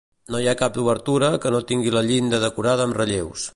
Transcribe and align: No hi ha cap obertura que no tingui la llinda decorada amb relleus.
No 0.35 0.39
hi 0.43 0.47
ha 0.51 0.55
cap 0.61 0.79
obertura 0.83 1.29
que 1.45 1.53
no 1.57 1.61
tingui 1.73 1.95
la 1.99 2.05
llinda 2.09 2.43
decorada 2.47 2.89
amb 2.91 3.01
relleus. 3.03 3.49